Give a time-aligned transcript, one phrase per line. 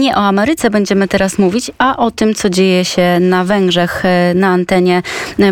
[0.00, 4.02] Nie o Ameryce będziemy teraz mówić, a o tym, co dzieje się na Węgrzech
[4.34, 5.02] na antenie.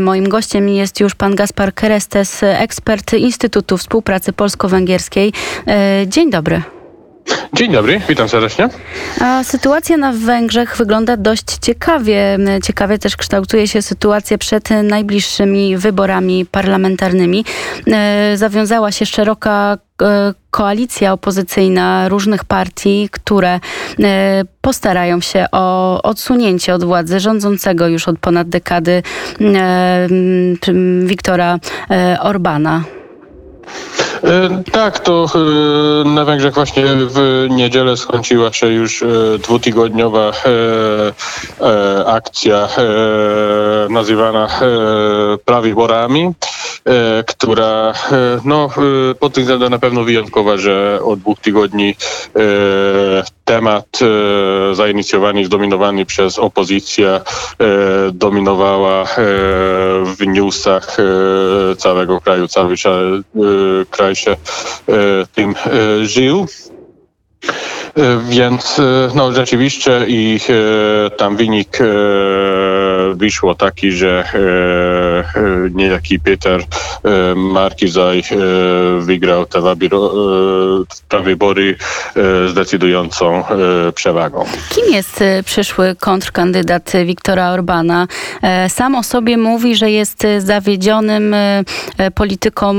[0.01, 5.33] Moim gościem jest już pan Gaspar Kerestes, ekspert Instytutu Współpracy Polsko-Węgierskiej.
[6.07, 6.63] Dzień dobry.
[7.53, 8.69] Dzień dobry, witam serdecznie.
[9.21, 12.39] A sytuacja na Węgrzech wygląda dość ciekawie.
[12.63, 17.45] Ciekawie też kształtuje się sytuacja przed najbliższymi wyborami parlamentarnymi.
[17.87, 23.61] E, zawiązała się szeroka e, koalicja opozycyjna różnych partii, które e,
[24.61, 29.03] postarają się o odsunięcie od władzy rządzącego już od ponad dekady
[31.05, 31.59] Wiktora
[32.21, 32.98] Orbana.
[34.25, 39.07] E, tak, to e, na Węgrzech właśnie w niedzielę skończyła się już e,
[39.39, 40.33] dwutygodniowa
[42.07, 42.69] akcja
[43.91, 44.49] nazywana
[45.45, 46.33] prawyborami,
[47.27, 47.93] która
[48.45, 48.71] no,
[49.21, 51.95] pod tym względem na pewno wyjątkowa, że od dwóch tygodni
[53.45, 53.99] temat
[54.73, 57.21] zainicjowany, zdominowany przez opozycję
[58.13, 59.05] dominowała
[60.05, 60.97] w newsach
[61.79, 62.77] całego kraju, cały
[63.91, 64.37] kraj się e,
[65.35, 66.47] tym e, żył.
[67.97, 68.81] E, więc
[69.15, 70.41] no, rzeczywiście i
[71.17, 71.79] tam wynik
[73.19, 74.25] wyszło taki, że
[75.75, 76.63] niejaki Peter
[77.37, 78.23] Markizaj
[79.01, 79.47] wygrał
[81.09, 81.77] te wybory
[82.49, 83.45] zdecydującą
[83.95, 84.45] przewagą.
[84.75, 88.07] Kim jest przyszły kontrkandydat Wiktora Orbana?
[88.69, 91.35] Sam o sobie mówi, że jest zawiedzionym
[92.15, 92.75] polityką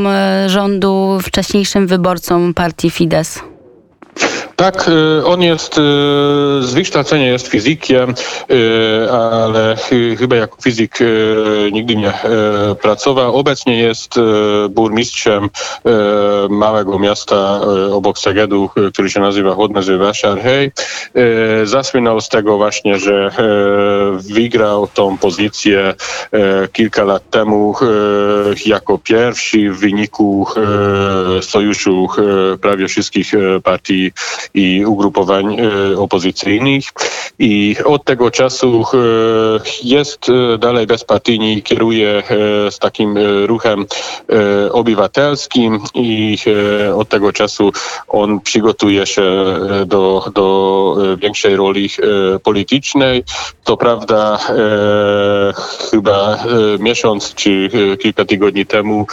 [0.48, 3.28] rządu, wcześniejszym wyborcą partii Fidesz.
[4.56, 5.82] Tak, y, on jest y,
[6.62, 8.14] z wykształcenia jest fizykiem,
[8.52, 9.76] y, ale
[10.18, 11.00] chyba jako fizyk
[11.72, 12.14] nigdy nie
[12.81, 13.36] pracował.
[13.36, 14.16] Obecnie jest
[14.70, 15.50] burmistrzem
[16.50, 19.81] małego miasta obok Segedu, który się nazywa Chłodne
[20.44, 20.72] Hej.
[21.64, 23.31] Zasłynął z tego właśnie, że
[24.14, 25.94] wygrał tą pozycję
[26.74, 27.76] kilka lat temu
[28.66, 30.47] jako pierwszy w wyniku
[31.42, 32.08] sojuszu
[32.62, 33.31] prawie wszystkich
[33.63, 34.12] partii
[34.53, 36.84] i ugrupowań e, opozycyjnych
[37.40, 38.97] i od tego czasu e,
[39.84, 42.23] jest e, dalej bezpartyjny kieruje
[42.69, 43.85] z takim ruchem
[44.72, 46.38] obywatelskim i
[46.95, 47.72] od tego czasu
[48.07, 49.23] on przygotuje się
[49.85, 51.89] do, do większej roli
[52.44, 53.23] politycznej.
[53.63, 54.39] To prawda
[55.91, 56.44] chyba
[56.79, 57.69] miesiąc czy
[58.00, 59.07] kilka tygodni temu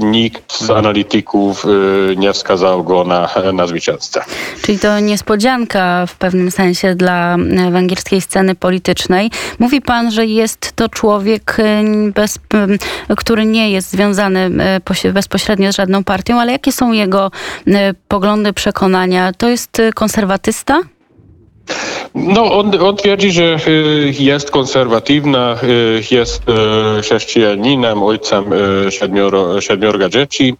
[0.00, 1.64] nikt z analityków
[2.16, 4.07] nie wskazał go na, na zwycięzcę.
[4.62, 9.30] Czyli to niespodzianka w pewnym sensie dla e, węgierskiej sceny politycznej.
[9.58, 11.82] Mówi pan, że jest to człowiek, e,
[12.14, 12.38] bez,
[13.16, 14.50] który nie jest związany
[15.04, 17.30] e, bezpośrednio z żadną partią, ale jakie są jego
[18.08, 19.32] poglądy, przekonania?
[19.32, 20.80] To jest konserwatysta?
[22.14, 28.44] No, on, on twierdzi, że y, jest konserwatywna, y, jest y, chrześcijaninem, ojcem
[28.90, 30.56] siedmioro, siedmiorga dzieci,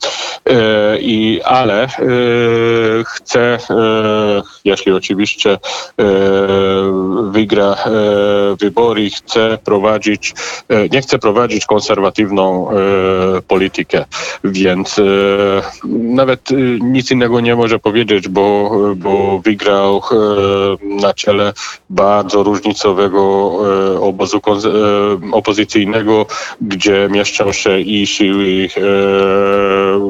[1.00, 1.88] i, ale
[3.06, 3.58] chce,
[4.68, 5.58] jeśli oczywiście
[7.30, 7.76] wygra
[8.60, 10.34] wybory, chce prowadzić,
[10.92, 12.68] nie chce prowadzić konserwatywną
[13.48, 14.04] politykę,
[14.44, 15.00] więc
[15.92, 16.48] nawet
[16.80, 20.02] nic innego nie może powiedzieć, bo, bo wygrał
[20.82, 21.52] na czele
[21.90, 23.20] bardzo różnicowego
[23.94, 26.26] e, obozu e, opozycyjnego,
[26.60, 28.80] gdzie mieszczą się i siły e,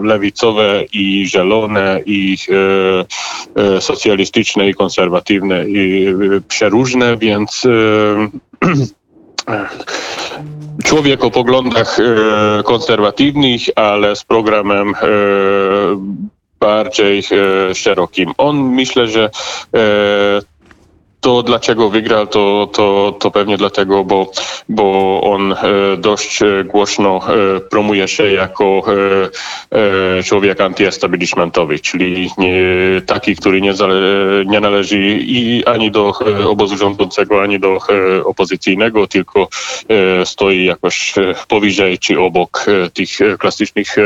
[0.02, 2.36] lewicowe, i zielone, i
[3.80, 6.14] socjalistyczne, i konserwatywne, i
[6.48, 7.62] przeróżne, więc
[10.84, 11.98] człowiek o poglądach
[12.64, 14.94] konserwatywnych, ale z programem
[16.60, 17.22] bardziej
[17.74, 18.32] szerokim.
[18.38, 19.30] On myślę, że
[21.28, 24.32] to dlaczego wygrał, to, to, to pewnie dlatego, bo,
[24.68, 25.56] bo on e,
[25.98, 27.20] dość e, głośno
[27.56, 28.82] e, promuje się jako
[30.24, 32.52] człowiek antyestablishmentowy, czyli nie,
[33.06, 33.94] taki, który nie, zale,
[34.46, 36.12] nie należy i ani do
[36.48, 37.78] obozu rządzącego, ani do
[38.24, 39.48] opozycyjnego, tylko
[40.24, 41.14] stoi jakoś
[41.48, 43.96] powyżej czy obok tych klasycznych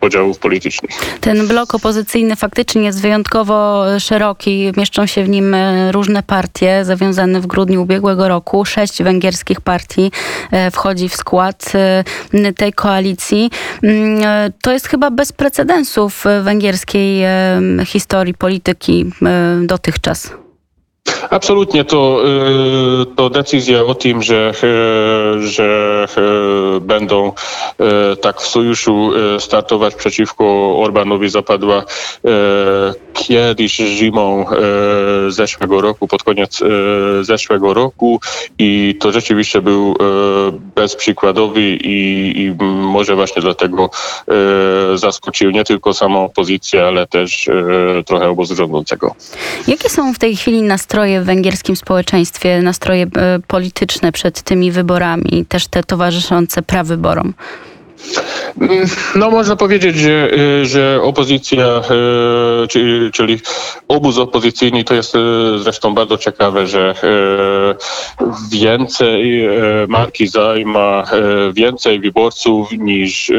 [0.00, 0.90] podziałów politycznych.
[1.20, 5.56] Ten blok opozycyjny faktycznie jest wyjątkowo szeroki, mieszczą się w nim
[5.92, 8.64] różne partie zawiązane w grudniu ubiegłego roku.
[8.64, 10.12] Sześć węgierskich partii
[10.50, 13.50] e, wchodzi w skład e, tej koalicji.
[13.82, 17.24] Mm, e, to jest chyba bez precedensów w węgierskiej
[17.84, 19.06] historii polityki
[19.62, 20.30] dotychczas.
[21.30, 22.22] Absolutnie to,
[23.16, 24.52] to decyzja o tym, że,
[25.40, 26.06] że
[26.80, 27.32] będą
[28.20, 30.44] tak w sojuszu startować przeciwko
[30.78, 31.84] Orbanowi zapadła
[33.12, 34.46] kiedyś zimą
[35.28, 36.60] zeszłego roku, pod koniec
[37.20, 38.20] zeszłego roku
[38.58, 39.96] i to rzeczywiście był
[40.74, 43.90] bezprzykładowy i, i może właśnie dlatego
[44.94, 47.50] zaskoczył nie tylko samą opozycję, ale też
[48.06, 49.14] trochę obozu rządzącego.
[49.68, 55.46] Jakie są w tej chwili nastroje w węgierskim społeczeństwie, nastroje e, polityczne przed tymi wyborami,
[55.48, 57.34] też te towarzyszące prawyborom?
[59.14, 61.82] No można powiedzieć, że, y, że opozycja,
[62.66, 63.40] y, czyli
[63.88, 65.18] obóz opozycyjny, to jest y,
[65.58, 66.94] zresztą bardzo ciekawe, że
[68.50, 69.48] więcej
[69.88, 71.04] marki zajma
[71.52, 73.32] więcej wyborców niż,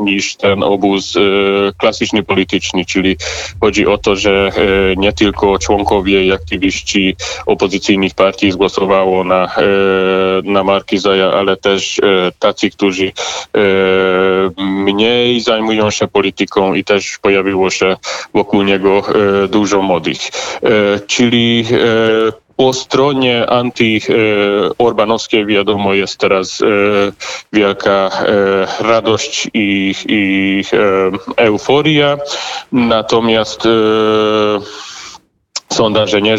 [0.00, 1.14] niż ten obóz
[1.76, 3.16] klasyczny polityczny, czyli
[3.60, 4.50] chodzi o to, że
[4.96, 7.16] nie tylko członkowie i aktywiści
[7.46, 9.54] opozycyjnych partii zgłosowało na,
[10.44, 12.00] na marki Zaja, ale też
[12.38, 13.12] tacy, którzy
[14.58, 17.96] mniej zajmują się polityką i też pojawiło się
[18.34, 19.02] wokół niego
[19.44, 20.18] e, dużo młodych.
[20.18, 20.30] E,
[21.06, 21.64] czyli
[22.56, 26.62] po stronie anty-orbanowskiej wiadomo jest teraz
[27.52, 28.10] wielka
[28.80, 30.62] radość i, i
[31.36, 32.18] euforia.
[32.72, 33.68] Natomiast
[35.78, 36.36] sondaże nie,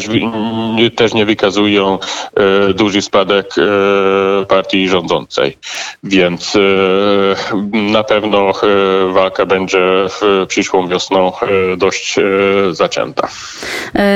[0.96, 5.58] też nie wykazują e, duży spadek e, partii rządzącej.
[6.04, 6.60] Więc e,
[7.74, 12.24] na pewno e, walka będzie w przyszłą wiosną e, dość e,
[12.72, 13.28] zacięta.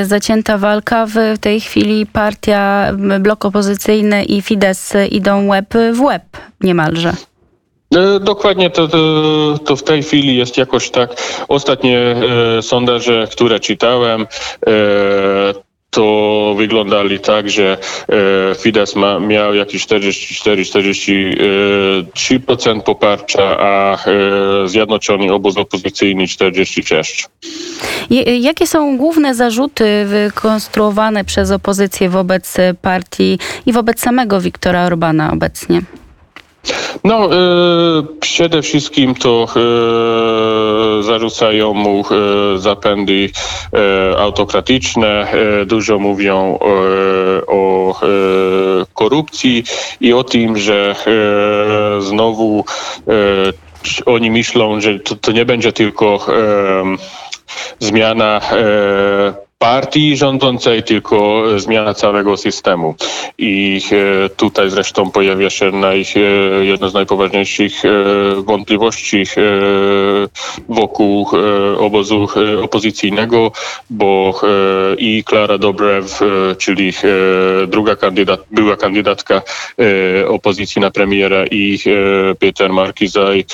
[0.03, 1.05] Zacięta walka.
[1.05, 6.23] W tej chwili partia, blok opozycyjny i Fidesz idą łeb w łeb
[6.61, 7.13] niemalże.
[7.95, 11.15] E, dokładnie to, to, to, w tej chwili jest jakoś tak.
[11.47, 14.27] Ostatnie e, sondaże, które czytałem,
[14.67, 17.77] e, to wyglądali tak, że e,
[18.55, 23.97] Fidesz ma, miał jakieś 44-43% poparcia, a e,
[24.67, 27.27] Zjednoczony Obóz Opozycyjny 46%.
[28.39, 35.81] Jakie są główne zarzuty wykonstruowane przez opozycję wobec partii i wobec samego Wiktora Orbana obecnie?
[37.03, 37.29] No, e,
[38.19, 39.47] przede wszystkim to
[40.99, 43.29] e, zarzucają mu e, zapędy
[44.17, 45.27] autokratyczne,
[45.65, 46.59] dużo mówią
[47.47, 47.99] o
[48.93, 49.63] korupcji
[50.01, 50.95] i o tym, że
[51.99, 52.65] znowu
[54.05, 56.25] oni myślą, że to, to nie będzie tylko
[57.79, 58.41] zmiana
[59.63, 62.95] partii rządzącej, tylko zmiana całego systemu.
[63.37, 66.19] I e, tutaj zresztą pojawia się naj, e,
[66.65, 67.89] jedna z najpoważniejszych e,
[68.41, 69.23] wątpliwości
[70.69, 71.27] wokół
[71.77, 72.27] obozu
[72.63, 73.51] opozycyjnego,
[73.89, 74.41] bo
[74.97, 76.19] i Klara Dobrew,
[76.57, 76.93] czyli
[77.67, 79.41] druga kandydat, była kandydatka
[80.27, 81.79] opozycji na premiera i
[82.39, 83.45] Peter Markizaj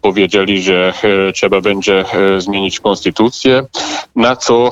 [0.00, 0.92] powiedzieli, że
[1.34, 2.04] trzeba będzie
[2.38, 3.62] zmienić konstytucję,
[4.16, 4.70] na co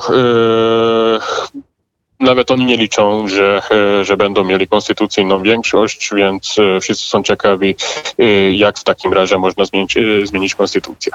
[2.19, 7.23] nawet oni nie liczą, że, e, że będą mieli konstytucyjną większość, więc e, wszyscy są
[7.23, 7.75] ciekawi,
[8.19, 11.11] e, jak w takim razie można zmienić, zmienić konstytucję.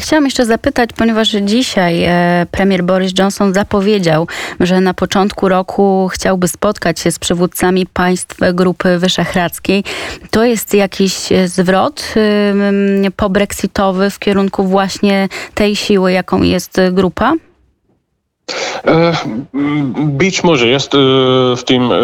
[0.00, 2.08] Chciałam jeszcze zapytać, ponieważ dzisiaj
[2.50, 4.26] premier Boris Johnson zapowiedział,
[4.60, 9.84] że na początku roku chciałby spotkać się z przywódcami państw Grupy Wyszehradzkiej.
[10.30, 11.14] To jest jakiś
[11.44, 12.14] zwrot
[13.16, 17.32] po-brexitowy w kierunku właśnie tej siły, jaką jest grupa?
[18.86, 19.12] E,
[19.96, 20.98] być może jest e,
[21.56, 21.96] w tym e,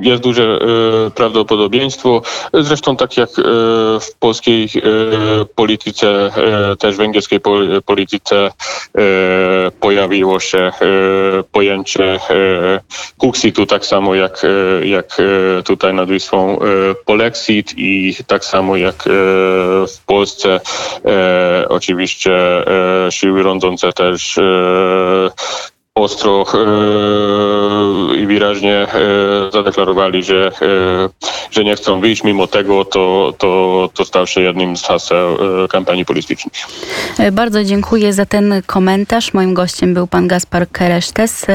[0.00, 0.58] jest duże
[1.14, 2.22] prawdopodobieństwo.
[2.54, 3.30] Zresztą tak jak
[4.00, 4.68] w polskiej
[5.54, 6.30] polityce,
[6.78, 7.40] też węgierskiej
[7.84, 8.50] polityce
[9.80, 10.72] pojawiło się
[11.52, 12.20] pojęcie
[13.18, 14.42] Kuxitu, tak samo jak,
[14.84, 15.16] jak
[15.64, 16.58] tutaj nad Wisłą
[17.04, 19.04] Polexit i tak samo jak
[19.88, 20.60] w Polsce
[21.68, 22.30] oczywiście
[23.10, 24.38] siły rządzące też
[25.94, 28.88] ostro e, i wyraźnie e,
[29.52, 31.08] zadeklarowali, że, e,
[31.50, 32.24] że nie chcą wyjść.
[32.24, 35.36] Mimo tego to, to, to stał się jednym z haseł
[35.68, 36.52] kampanii politycznej.
[37.32, 39.34] Bardzo dziękuję za ten komentarz.
[39.34, 41.46] Moim gościem był pan Gaspar Keresztes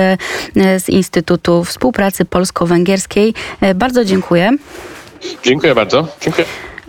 [0.77, 3.33] z Instytutu Współpracy Polsko-Węgierskiej.
[3.75, 4.51] Bardzo dziękuję.
[5.43, 6.07] Dziękuję bardzo.
[6.21, 6.45] Dziękuję.